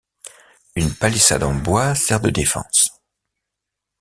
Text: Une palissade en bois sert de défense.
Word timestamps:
Une 0.73 0.91
palissade 0.95 1.43
en 1.43 1.53
bois 1.53 1.93
sert 1.93 2.19
de 2.19 2.31
défense. 2.31 2.89